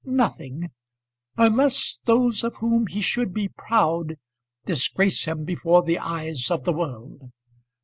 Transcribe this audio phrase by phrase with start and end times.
[0.03, 0.71] "Nothing;
[1.37, 4.15] unless those of whom he should be proud
[4.65, 7.31] disgrace him before the eyes of the world.